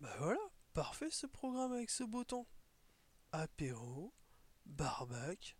[0.00, 0.40] Bah voilà,
[0.72, 2.46] parfait ce programme avec ce beau temps.
[3.32, 4.14] Apéro,
[4.64, 5.56] barbac,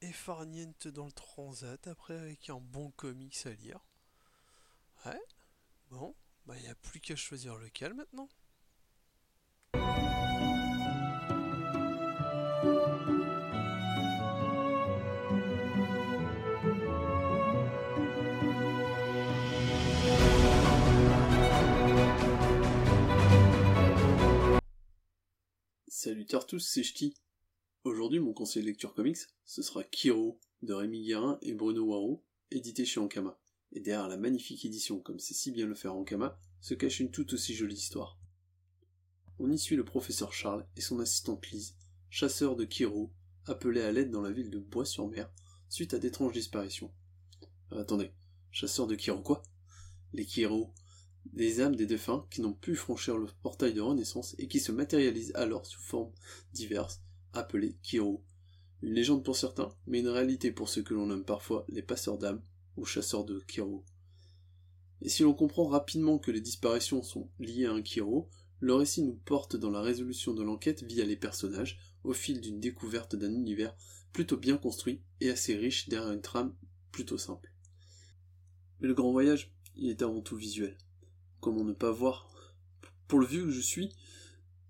[0.00, 3.84] et farniente dans le transat après avec un bon comics à lire.
[5.04, 5.20] Ouais,
[5.90, 6.14] bon,
[6.46, 8.28] bah y a plus qu'à choisir lequel maintenant.
[26.06, 27.16] Salut tous, c'est Ch'ti.
[27.82, 32.22] Aujourd'hui, mon conseil de lecture comics, ce sera Kiro de Rémi Guérin et Bruno Waro,
[32.52, 33.36] édité chez Ankama.
[33.72, 37.10] Et derrière la magnifique édition, comme c'est si bien le faire Ankama, se cache une
[37.10, 38.20] tout aussi jolie histoire.
[39.40, 41.74] On y suit le professeur Charles et son assistante Lise,
[42.08, 43.10] chasseurs de Kiro,
[43.44, 45.28] appelés à l'aide dans la ville de Bois-sur-Mer,
[45.68, 46.92] suite à d'étranges disparitions.
[47.72, 48.12] Euh, attendez,
[48.52, 49.42] chasseurs de Kiro quoi?
[50.12, 50.72] Les Kiro,
[51.32, 54.72] des âmes des défunts qui n'ont pu franchir le portail de renaissance et qui se
[54.72, 56.12] matérialisent alors sous formes
[56.52, 57.02] diverses,
[57.32, 58.22] appelé Kiro.
[58.82, 62.18] Une légende pour certains, mais une réalité pour ceux que l'on nomme parfois les passeurs
[62.18, 62.42] d'âmes
[62.76, 63.84] ou chasseurs de Kiro.
[65.02, 68.28] Et si l'on comprend rapidement que les disparitions sont liées à un Kiro,
[68.60, 72.60] le récit nous porte dans la résolution de l'enquête via les personnages, au fil d'une
[72.60, 73.76] découverte d'un univers
[74.12, 76.54] plutôt bien construit et assez riche derrière une trame
[76.90, 77.52] plutôt simple.
[78.80, 80.76] Mais le grand voyage, il est avant tout visuel.
[81.40, 82.28] Comment ne pas voir,
[83.08, 83.90] pour le vieux que je suis,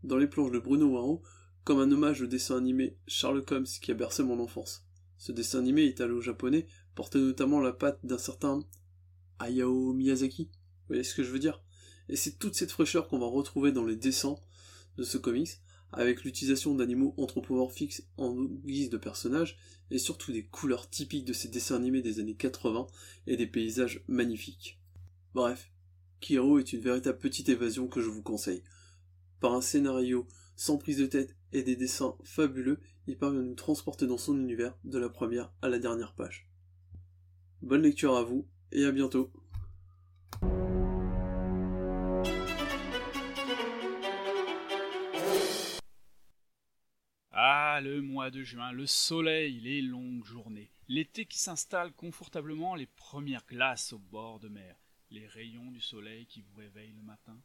[0.05, 1.23] dans les planches de Bruno Waro,
[1.65, 4.85] comme un hommage au dessin animé Charles Holmes qui a bercé mon enfance.
[5.19, 8.65] Ce dessin animé italo-japonais portait notamment la patte d'un certain
[9.39, 10.45] Hayao Miyazaki.
[10.45, 11.63] Vous voyez ce que je veux dire?
[12.09, 14.37] Et c'est toute cette fraîcheur qu'on va retrouver dans les dessins
[14.97, 15.61] de ce comics,
[15.93, 19.59] avec l'utilisation d'animaux anthropomorphiques en guise de personnages,
[19.91, 22.87] et surtout des couleurs typiques de ces dessins animés des années 80
[23.27, 24.79] et des paysages magnifiques.
[25.35, 25.71] Bref,
[26.21, 28.63] Kiro est une véritable petite évasion que je vous conseille.
[29.41, 33.55] Par un scénario sans prise de tête et des dessins fabuleux, il parvient à nous
[33.55, 36.49] transporter dans son univers de la première à la dernière page.
[37.63, 39.31] Bonne lecture à vous et à bientôt.
[47.31, 52.87] Ah, le mois de juin, le soleil, les longues journées, l'été qui s'installe confortablement, les
[52.87, 54.75] premières glaces au bord de mer,
[55.11, 57.41] les rayons du soleil qui vous réveillent le matin,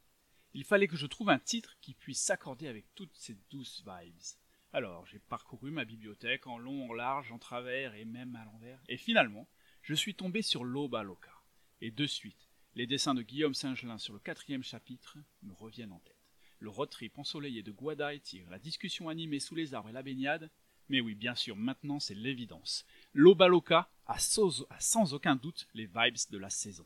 [0.53, 4.38] il fallait que je trouve un titre qui puisse s'accorder avec toutes ces douces vibes.
[4.73, 8.81] Alors, j'ai parcouru ma bibliothèque en long, en large, en travers et même à l'envers,
[8.88, 9.47] et finalement,
[9.81, 11.33] je suis tombé sur Loba Loca.
[11.81, 15.99] Et de suite, les dessins de Guillaume Singelin sur le quatrième chapitre me reviennent en
[15.99, 16.16] tête.
[16.59, 20.03] Le road trip ensoleillé de Guada et la discussion animée sous les arbres et la
[20.03, 20.51] baignade.
[20.89, 22.85] Mais oui, bien sûr, maintenant c'est l'évidence.
[23.13, 26.85] Loba Loca a sans aucun doute les vibes de la saison.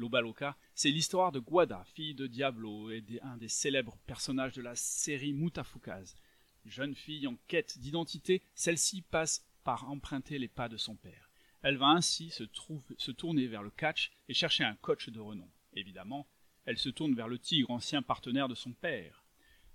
[0.00, 4.74] Lobaloka, c'est l'histoire de Guada, fille de Diablo et un des célèbres personnages de la
[4.74, 6.16] série Mutafukaz.
[6.64, 11.30] Jeune fille en quête d'identité, celle-ci passe par emprunter les pas de son père.
[11.62, 12.44] Elle va ainsi se,
[12.96, 15.50] se tourner vers le catch et chercher un coach de renom.
[15.74, 16.26] Évidemment,
[16.64, 19.24] elle se tourne vers le tigre, ancien partenaire de son père.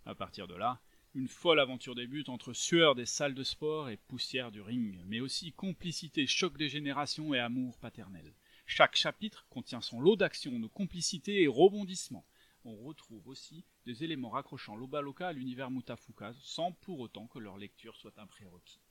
[0.06, 0.82] À partir de là,
[1.14, 5.20] une folle aventure débute entre sueur des salles de sport et poussière du ring, mais
[5.20, 8.34] aussi complicité, choc des générations et amour paternel.
[8.66, 12.26] Chaque chapitre contient son lot d'actions, de complicité et rebondissements.
[12.66, 17.58] On retrouve aussi des éléments raccrochant l'Obaloka à l'univers Mutafukaz sans pour autant que leur
[17.58, 18.82] lecture soit un prérequis.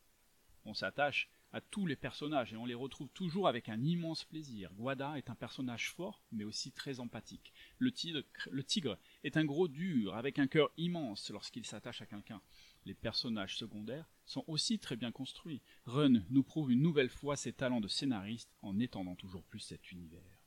[0.65, 4.73] On s'attache à tous les personnages et on les retrouve toujours avec un immense plaisir.
[4.75, 7.53] Guada est un personnage fort mais aussi très empathique.
[7.79, 12.43] Le tigre, est un gros dur avec un cœur immense lorsqu'il s'attache à quelqu'un.
[12.87, 15.63] Les personnages secondaires sont aussi très bien construits.
[15.87, 19.93] Run nous prouve une nouvelle fois ses talents de scénariste en étendant toujours plus cet
[19.93, 20.41] univers.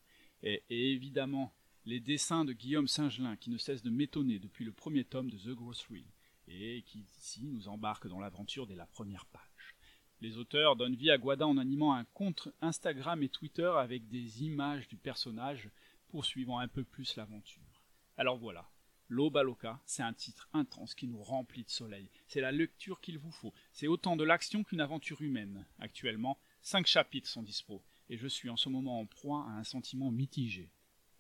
[0.44, 1.54] Et, évidemment,
[1.86, 5.38] les dessins de Guillaume Singelin qui ne cessent de m'étonner depuis le premier tome de
[5.38, 6.06] The Grocery
[6.50, 9.77] et qui ici nous embarquent dans l'aventure dès la première page.
[10.22, 14.44] Les auteurs donnent vie à Guada en animant un compte Instagram et Twitter avec des
[14.44, 15.70] images du personnage
[16.08, 17.84] poursuivant un peu plus l'aventure.
[18.18, 18.68] Alors voilà,
[19.10, 22.10] L'Obaloka, c'est un titre intense qui nous remplit de soleil.
[22.28, 23.54] C'est la lecture qu'il vous faut.
[23.72, 25.66] C'est autant de l'action qu'une aventure humaine.
[25.80, 29.64] Actuellement, cinq chapitres sont dispo, et je suis en ce moment en proie à un
[29.64, 30.70] sentiment mitigé.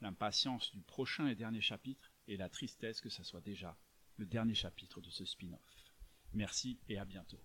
[0.01, 3.77] L'impatience du prochain et dernier chapitre, et la tristesse que ça soit déjà
[4.17, 5.93] le dernier chapitre de ce spin-off.
[6.33, 7.39] Merci et à bientôt.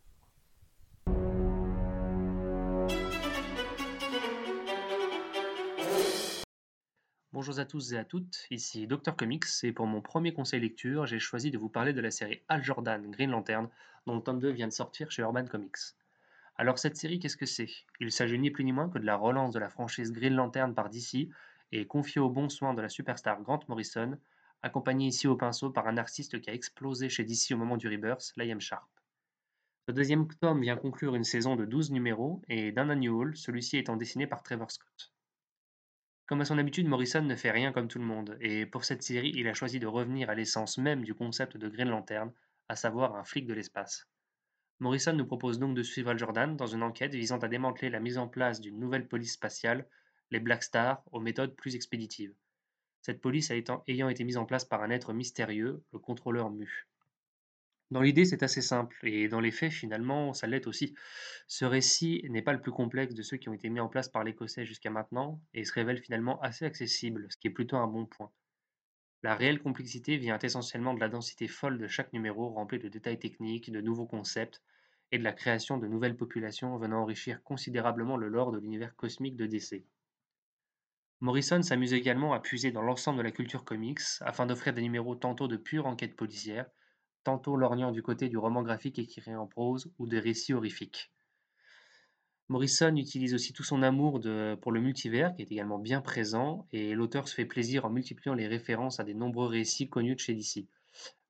[7.35, 11.07] Bonjour à tous et à toutes, ici Dr Comics et pour mon premier conseil lecture,
[11.07, 13.71] j'ai choisi de vous parler de la série Al Jordan Green Lantern
[14.05, 15.97] dont le tome 2 vient de sortir chez Urban Comics.
[16.57, 17.71] Alors cette série, qu'est-ce que c'est?
[18.01, 20.75] Il s'agit ni plus ni moins que de la relance de la franchise Green Lantern
[20.75, 21.31] par DC
[21.73, 24.19] et confiée au bon soin de la superstar Grant Morrison
[24.63, 27.89] accompagné ici au pinceau par un artiste qui a explosé chez DC au moment du
[27.89, 28.91] Rebirth, Liam Sharp.
[29.89, 33.97] Le deuxième tome vient conclure une saison de 12 numéros et d'un annual, celui-ci étant
[33.97, 35.12] dessiné par Trevor Scott.
[36.27, 39.03] Comme à son habitude, Morrison ne fait rien comme tout le monde, et pour cette
[39.03, 42.33] série, il a choisi de revenir à l'essence même du concept de Green Lantern,
[42.69, 44.09] à savoir un flic de l'espace.
[44.79, 48.01] Morrison nous propose donc de suivre Al Jordan dans une enquête visant à démanteler la
[48.01, 49.87] mise en place d'une nouvelle police spatiale,
[50.31, 52.35] les Black Stars, aux méthodes plus expéditives.
[53.01, 56.89] Cette police ayant été mise en place par un être mystérieux, le contrôleur Mu.
[57.93, 60.95] Dans l'idée, c'est assez simple, et dans les faits, finalement, ça l'est aussi.
[61.47, 64.09] Ce récit n'est pas le plus complexe de ceux qui ont été mis en place
[64.09, 67.87] par l'Écossais jusqu'à maintenant, et se révèle finalement assez accessible, ce qui est plutôt un
[67.87, 68.33] bon point.
[69.23, 73.19] La réelle complexité vient essentiellement de la densité folle de chaque numéro, rempli de détails
[73.19, 74.63] techniques, de nouveaux concepts,
[75.11, 79.37] et de la création de nouvelles populations venant enrichir considérablement le lore de l'univers cosmique
[79.37, 79.85] de DC.
[81.21, 85.15] Morrison s'amuse également à puiser dans l'ensemble de la culture comics afin d'offrir des numéros
[85.15, 86.71] tantôt de pure enquête policière,
[87.25, 91.13] tantôt lorgnant du côté du roman graphique écrit en prose ou des récits horrifiques.
[92.49, 94.21] Morrison utilise aussi tout son amour
[94.61, 98.35] pour le multivers, qui est également bien présent, et l'auteur se fait plaisir en multipliant
[98.35, 100.67] les références à des nombreux récits connus de chez DC.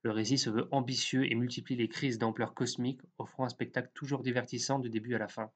[0.02, 4.22] Le récit se veut ambitieux et multiplie les crises d'ampleur cosmique, offrant un spectacle toujours
[4.22, 5.52] divertissant du début à la fin.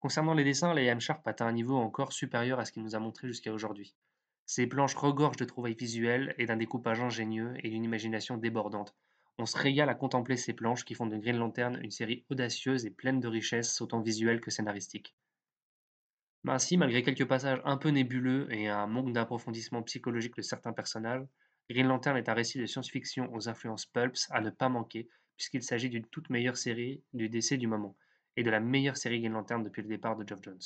[0.00, 2.98] Concernant les dessins, Liam Sharp atteint un niveau encore supérieur à ce qu'il nous a
[2.98, 3.94] montré jusqu'à aujourd'hui.
[4.44, 8.94] Ces planches regorgent de trouvailles visuelles et d'un découpage ingénieux et d'une imagination débordante.
[9.38, 12.84] On se régale à contempler ces planches qui font de Green Lantern une série audacieuse
[12.84, 15.16] et pleine de richesses autant visuelles que scénaristiques.
[16.46, 21.26] Ainsi, malgré quelques passages un peu nébuleux et un manque d'approfondissement psychologique de certains personnages,
[21.70, 25.08] Green Lantern est un récit de science-fiction aux influences pulps à ne pas manquer,
[25.38, 27.96] puisqu'il s'agit d'une toute meilleure série du décès du moment,
[28.36, 30.60] et de la meilleure série Green Lantern depuis le départ de Geoff Jones.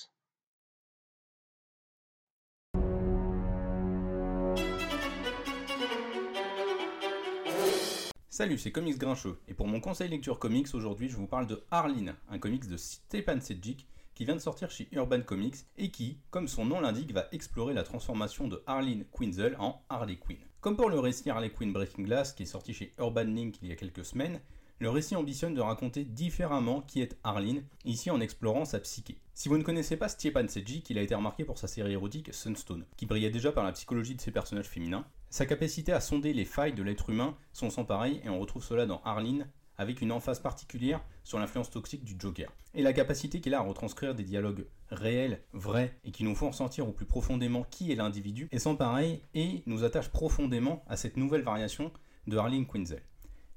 [8.36, 11.62] Salut, c'est Comics Grincheux, et pour mon conseil lecture comics, aujourd'hui je vous parle de
[11.70, 13.86] Arline, un comics de Stepan Sedjic
[14.16, 17.75] qui vient de sortir chez Urban Comics et qui, comme son nom l'indique, va explorer
[17.75, 20.38] la transformation de Arline Quinzel en Harley Quinn.
[20.60, 23.69] Comme pour le récit Harley Quinn Breaking Glass qui est sorti chez Urban Link il
[23.69, 24.40] y a quelques semaines,
[24.81, 29.16] le récit ambitionne de raconter différemment qui est Arline, ici en explorant sa psyché.
[29.32, 32.34] Si vous ne connaissez pas Stepan Sedjic, il a été remarqué pour sa série érotique
[32.34, 36.32] Sunstone, qui brillait déjà par la psychologie de ses personnages féminins, sa capacité à sonder
[36.32, 40.00] les failles de l'être humain sont sans pareil et on retrouve cela dans Arline avec
[40.00, 42.52] une emphase particulière sur l'influence toxique du Joker.
[42.72, 46.50] Et la capacité qu'il a à retranscrire des dialogues réels, vrais, et qui nous font
[46.50, 50.96] ressentir au plus profondément qui est l'individu, est sans pareil et nous attache profondément à
[50.96, 51.90] cette nouvelle variation
[52.28, 53.02] de Arline Quinzel.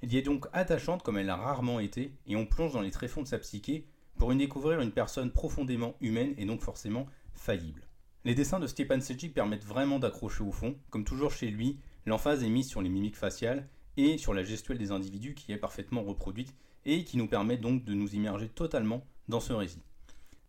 [0.02, 2.90] Elle y est donc attachante comme elle l'a rarement été, et on plonge dans les
[2.90, 3.86] tréfonds de sa psyché
[4.18, 7.87] pour y découvrir une personne profondément humaine et donc forcément faillible.
[8.26, 10.76] Les dessins de Stepan Sejic permettent vraiment d'accrocher au fond.
[10.90, 14.78] Comme toujours chez lui, l'emphase est mise sur les mimiques faciales et sur la gestuelle
[14.78, 16.54] des individus qui est parfaitement reproduite
[16.86, 19.82] et qui nous permet donc de nous immerger totalement dans ce récit.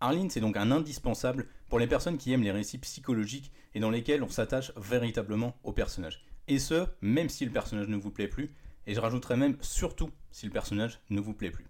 [0.01, 3.91] Arline, c'est donc un indispensable pour les personnes qui aiment les récits psychologiques et dans
[3.91, 6.25] lesquels on s'attache véritablement au personnage.
[6.47, 8.55] Et ce, même si le personnage ne vous plaît plus,
[8.87, 11.67] et je rajouterais même surtout si le personnage ne vous plaît plus.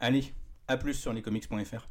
[0.00, 0.32] Allez,
[0.68, 1.88] à plus sur lescomics.fr.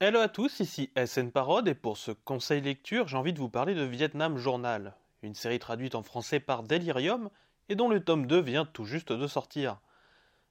[0.00, 3.48] Hello à tous, ici SN Parode et pour ce conseil lecture, j'ai envie de vous
[3.48, 4.94] parler de Vietnam Journal,
[5.24, 7.30] une série traduite en français par Delirium
[7.68, 9.80] et dont le tome 2 vient tout juste de sortir.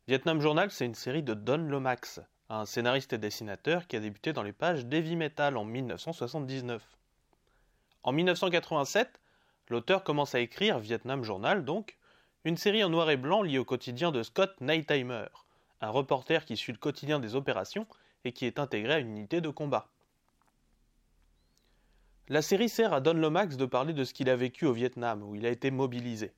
[0.06, 2.20] Vietnam Journal, c'est une série de Don Lomax,
[2.50, 6.84] un scénariste et dessinateur qui a débuté dans les pages d'Heavy Metal en 1979.
[8.04, 9.22] En 1987,
[9.70, 11.98] l'auteur commence à écrire Vietnam Journal donc,
[12.44, 15.28] une série en noir et blanc liée au quotidien de Scott Nightheimer,
[15.80, 17.88] un reporter qui suit le quotidien des opérations
[18.28, 19.90] et qui est intégré à une unité de combat.
[22.30, 25.24] La série sert à Don Lomax de parler de ce qu'il a vécu au Vietnam,
[25.24, 26.34] où il a été mobilisé.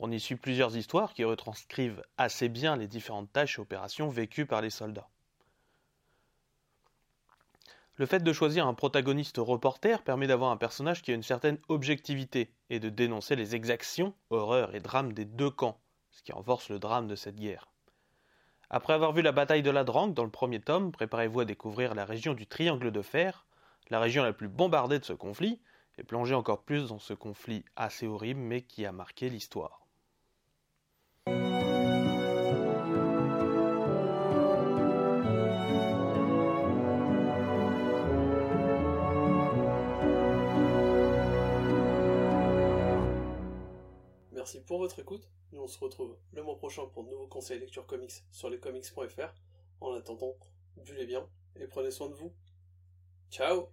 [0.00, 4.46] On y suit plusieurs histoires qui retranscrivent assez bien les différentes tâches et opérations vécues
[4.46, 5.08] par les soldats.
[7.94, 11.58] Le fait de choisir un protagoniste reporter permet d'avoir un personnage qui a une certaine
[11.68, 15.80] objectivité et de dénoncer les exactions, horreurs et drames des deux camps,
[16.10, 17.68] ce qui renforce le drame de cette guerre.
[18.70, 21.94] Après avoir vu la bataille de la Drangue dans le premier tome, préparez-vous à découvrir
[21.94, 23.46] la région du Triangle de Fer,
[23.88, 25.58] la région la plus bombardée de ce conflit,
[25.96, 29.86] et plonger encore plus dans ce conflit assez horrible mais qui a marqué l'histoire.
[44.32, 45.26] Merci pour votre écoute.
[45.60, 49.34] On se retrouve le mois prochain pour de nouveaux conseils lecture comics sur lescomics.fr.
[49.80, 50.36] En attendant,
[50.76, 52.32] buvez bien et prenez soin de vous.
[53.30, 53.68] Ciao